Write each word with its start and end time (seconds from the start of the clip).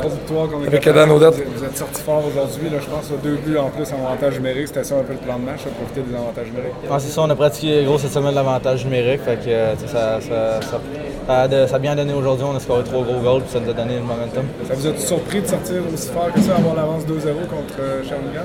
Trois 0.00 0.10
victoires 0.12 0.48
qu'on 0.48 0.62
a 0.62 0.66
Avec 0.66 0.80
capable. 0.80 0.98
Adam 1.12 1.14
Odette. 1.16 1.46
Vous 1.56 1.64
êtes 1.64 1.76
sorti 1.76 2.02
fort 2.02 2.22
aujourd'hui. 2.26 2.70
là, 2.70 2.78
Je 2.80 2.86
pense 2.86 3.10
deux 3.22 3.36
buts 3.36 3.56
en 3.58 3.68
plus 3.70 3.86
en 3.92 4.06
avantage 4.06 4.34
numérique. 4.36 4.68
C'était 4.68 4.84
ça 4.84 4.96
un 4.96 5.02
peu 5.02 5.12
le 5.12 5.18
plan 5.18 5.38
de 5.38 5.44
match, 5.44 5.64
là, 5.64 5.70
profiter 5.80 6.00
des 6.08 6.14
avantages 6.16 6.46
numériques. 6.46 6.74
Ouais, 6.90 6.98
c'est 6.98 7.08
ça, 7.12 7.22
on 7.22 7.30
a 7.30 7.34
pratiqué 7.34 7.84
gros 7.84 7.98
cette 7.98 8.12
semaine 8.12 8.34
l'avantage 8.34 8.84
numérique. 8.84 9.20
Fait 9.24 9.36
que, 9.36 9.48
euh, 9.50 9.74
ça, 9.86 10.20
ça, 10.20 10.60
ça, 10.60 10.80
ça 11.26 11.40
a 11.42 11.48
de- 11.48 11.66
ça 11.66 11.76
a 11.76 11.78
bien 11.78 11.94
donné 11.94 12.12
aujourd'hui. 12.12 12.44
On 12.48 12.56
a 12.56 12.60
scoré 12.60 12.82
trois 12.84 13.02
gros 13.02 13.20
goals 13.20 13.42
puis 13.42 13.52
ça 13.52 13.60
nous 13.60 13.70
a 13.70 13.74
donné 13.74 13.94
le 13.96 14.02
momentum. 14.02 14.44
Ça 14.66 14.74
vous 14.74 14.86
a 14.86 14.96
surpris 14.96 15.40
de 15.42 15.46
sortir 15.46 15.76
aussi 15.92 16.08
fort 16.08 16.32
que 16.34 16.40
ça, 16.40 16.56
avoir 16.56 16.74
l'avance 16.74 17.04
2-0 17.06 17.46
contre 17.46 17.74
euh, 17.80 18.02
Shawinigan? 18.02 18.42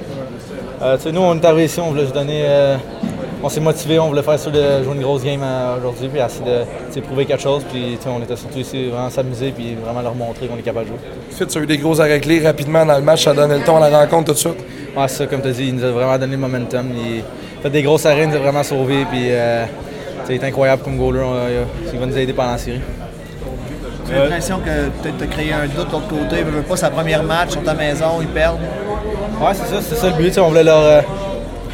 Euh, 0.81 0.97
tu 0.97 1.03
sais, 1.03 1.11
nous, 1.11 1.21
on 1.21 1.35
est 1.35 1.45
arrivé 1.45 1.65
ici, 1.65 1.79
on 1.79 1.89
voulait 1.89 2.01
juste 2.03 2.15
donner. 2.15 2.43
euh, 2.45 2.75
on 3.43 3.49
s'est 3.49 3.59
motivé, 3.59 3.99
on 3.99 4.07
voulait 4.07 4.23
faire 4.23 4.39
sûr 4.39 4.51
de 4.51 4.83
jouer 4.83 4.95
une 4.95 5.01
grosse 5.01 5.23
game 5.23 5.41
euh, 5.43 5.77
aujourd'hui 5.77 6.07
puis 6.07 6.19
essayer 6.19 6.45
de 6.45 6.61
tu 6.93 7.01
prouver 7.01 7.25
quelque 7.25 7.41
chose. 7.43 7.63
Puis 7.71 7.97
tu 7.97 8.03
sais, 8.03 8.09
on 8.09 8.21
était 8.23 8.35
surtout 8.35 8.59
ici 8.59 8.87
vraiment 8.89 9.09
s'amuser 9.09 9.51
puis 9.51 9.75
vraiment 9.75 10.01
leur 10.01 10.15
montrer 10.15 10.47
qu'on 10.47 10.57
est 10.57 10.61
capable 10.61 10.85
de 10.85 10.89
jouer. 10.91 10.99
Fitz 11.31 11.55
a 11.55 11.59
eu 11.59 11.65
des 11.65 11.77
gros 11.77 11.99
arrêts 12.01 12.19
clés 12.19 12.39
rapidement 12.43 12.85
dans 12.85 12.95
le 12.97 13.03
match, 13.03 13.23
ça 13.23 13.31
a 13.31 13.33
donné 13.33 13.57
le 13.59 13.63
ton 13.63 13.77
à 13.81 13.89
la 13.89 13.99
rencontre 13.99 14.25
tout 14.27 14.33
de 14.33 14.37
suite? 14.37 14.65
Ouais, 14.97 15.07
c'est 15.07 15.17
ça, 15.17 15.25
comme 15.27 15.41
tu 15.41 15.49
as 15.49 15.51
dit, 15.51 15.67
il 15.67 15.75
nous 15.75 15.83
a 15.83 15.91
vraiment 15.91 16.17
donné 16.17 16.33
le 16.33 16.37
momentum. 16.41 16.87
Il 16.95 17.19
a 17.19 17.61
fait 17.63 17.69
des 17.69 17.81
grosses 17.83 18.05
arènes, 18.05 18.29
il 18.29 18.31
nous 18.31 18.37
a 18.37 18.39
vraiment 18.39 18.63
sauvés. 18.63 19.05
Puis, 19.11 19.25
euh, 19.29 19.65
tu 19.65 20.27
sais, 20.27 20.35
il 20.35 20.41
est 20.41 20.47
incroyable 20.47 20.81
comme 20.83 20.97
goaler. 20.97 21.19
on- 21.19 21.33
euh, 21.35 21.63
il 21.93 21.99
va 21.99 22.05
nous 22.05 22.17
aider 22.17 22.31
pendant 22.33 22.51
la 22.53 22.57
série. 22.57 22.79
J'ai 24.07 24.15
l'impression 24.19 24.59
que 24.59 24.89
peut-être 25.01 25.17
tu 25.17 25.23
as 25.23 25.27
créé 25.27 25.51
un 25.51 25.65
doute 25.65 25.87
de 25.87 25.91
l'autre 25.91 26.07
côté. 26.07 26.35
Ils 26.39 26.45
veulent 26.45 26.63
pas 26.63 26.77
sa 26.77 26.89
première 26.91 27.23
match, 27.23 27.49
à 27.57 27.65
la 27.65 27.73
maison, 27.73 28.05
ils 28.21 28.27
perdent. 28.27 28.59
Ouais, 29.41 29.51
c'est 29.53 29.65
ça, 29.75 29.81
c'est 29.81 29.95
ça 29.95 30.07
le 30.07 30.13
but. 30.15 30.31
tu 30.31 30.39
On 30.39 30.47
voulait 30.49 30.63
leur, 30.63 30.79
euh, 30.81 31.01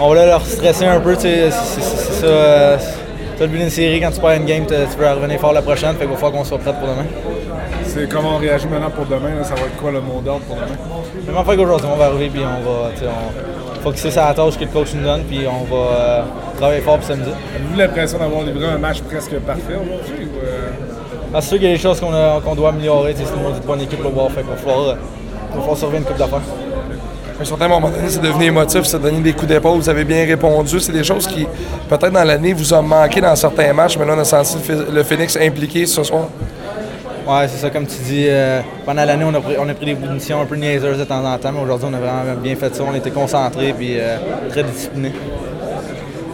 on 0.01 0.07
voulait 0.07 0.25
leur 0.25 0.45
stresser 0.45 0.85
un 0.85 0.99
peu. 0.99 1.15
C'est 1.17 1.51
ça. 1.51 2.25
euh, 2.25 2.77
le 3.39 3.47
but 3.47 3.57
d'une 3.57 3.69
série, 3.69 3.99
quand 3.99 4.11
tu 4.11 4.19
perds 4.21 4.33
une 4.37 4.45
game, 4.45 4.65
tu 4.67 4.73
veux 4.73 5.07
revenir 5.09 5.39
fort 5.39 5.53
la 5.53 5.61
prochaine. 5.61 5.95
Fait 5.95 6.01
qu'il 6.05 6.09
va 6.09 6.15
falloir 6.15 6.33
qu'on 6.33 6.43
soit 6.43 6.59
prêt 6.59 6.73
pour 6.73 6.87
demain. 6.87 7.05
C'est 7.85 8.07
comment 8.07 8.35
on 8.35 8.37
réagit 8.37 8.67
maintenant 8.67 8.89
pour 8.91 9.05
demain? 9.05 9.35
là? 9.37 9.43
Ça 9.43 9.55
va 9.55 9.61
être 9.61 9.77
quoi 9.77 9.91
le 9.91 9.99
mot 10.01 10.21
d'ordre 10.23 10.41
pour 10.45 10.55
demain? 10.55 10.77
Même 11.27 11.37
affaire 11.37 11.55
qu'aujourd'hui, 11.57 11.87
on 11.91 11.97
va 11.97 12.05
arriver 12.05 12.29
puis 12.29 12.41
on 12.41 12.63
va 12.69 12.89
on, 13.03 13.81
focusser 13.81 14.11
sur 14.11 14.21
la 14.21 14.33
tâche 14.33 14.57
que 14.57 14.63
le 14.63 14.69
coach 14.69 14.93
nous 14.93 15.03
donne. 15.03 15.23
Puis 15.23 15.39
on 15.47 15.63
va 15.73 15.81
euh, 15.81 16.21
travailler 16.57 16.81
fort 16.81 16.97
pour 16.97 17.07
samedi. 17.07 17.29
Avez-vous 17.55 17.77
l'impression 17.77 18.19
d'avoir 18.19 18.43
livré 18.43 18.65
un 18.65 18.77
match 18.77 19.01
presque 19.01 19.35
parfait 19.39 19.73
aujourd'hui? 19.75 20.25
ou, 20.27 20.45
euh, 20.45 20.69
Ah, 21.33 21.41
c'est 21.41 21.49
sûr 21.49 21.57
qu'il 21.57 21.67
y 21.67 21.71
a 21.71 21.75
des 21.75 21.81
choses 21.81 21.99
qu'on 21.99 22.11
qu'on 22.43 22.55
doit 22.55 22.69
améliorer. 22.69 23.15
C'est 23.17 23.23
une 23.35 23.41
maudite 23.43 23.65
bonne 23.65 23.81
équipe, 23.81 24.03
le 24.03 24.09
voir. 24.09 24.29
Fait 24.31 24.41
qu'il 24.41 24.51
va 24.51 24.55
falloir, 24.55 24.89
euh, 24.89 24.95
il 25.49 25.55
va 25.55 25.61
falloir 25.61 25.77
surveiller 25.77 25.99
une 25.99 26.05
coupe 26.05 26.17
d'affaires. 26.17 26.41
À 27.37 27.41
un 27.41 27.45
certain 27.45 27.67
moment 27.67 27.89
donné, 27.89 28.07
c'est 28.07 28.21
devenu 28.21 28.45
émotif, 28.45 28.83
c'est 28.83 29.01
donné 29.01 29.19
des 29.19 29.33
coups 29.33 29.47
d'épaule, 29.47 29.77
vous 29.79 29.89
avez 29.89 30.03
bien 30.03 30.25
répondu. 30.25 30.79
C'est 30.79 30.91
des 30.91 31.03
choses 31.03 31.25
qui, 31.27 31.47
peut-être 31.89 32.11
dans 32.11 32.23
l'année, 32.23 32.53
vous 32.53 32.71
ont 32.73 32.83
manqué 32.83 33.19
dans 33.19 33.35
certains 33.35 33.73
matchs, 33.73 33.97
mais 33.97 34.05
là, 34.05 34.13
on 34.15 34.19
a 34.19 34.23
senti 34.25 34.57
le 34.93 35.03
Phoenix 35.03 35.35
impliqué 35.41 35.85
ce 35.87 36.03
soir. 36.03 36.27
Ouais, 37.27 37.47
c'est 37.47 37.57
ça, 37.57 37.69
comme 37.69 37.85
tu 37.87 37.97
dis. 38.03 38.25
euh, 38.29 38.61
pendant 38.85 39.05
l'année, 39.05 39.25
on, 39.25 39.33
a 39.33 39.39
pris- 39.39 39.55
on 39.59 39.67
a 39.69 39.73
pris 39.73 39.85
des 39.85 39.95
missions 39.95 40.41
un 40.41 40.45
peu 40.45 40.55
niaiseuses 40.55 40.97
de 40.99 41.03
temps 41.03 41.23
en 41.25 41.37
temps, 41.37 41.51
mais 41.51 41.61
aujourd'hui, 41.61 41.87
on 41.89 41.93
a 41.93 41.99
vraiment 41.99 42.35
bien 42.41 42.55
fait 42.55 42.75
ça. 42.75 42.83
On 42.87 42.93
était 42.95 43.11
concentrés 43.11 43.69
et 43.69 44.01
très 44.49 44.63
disciplinés. 44.63 45.13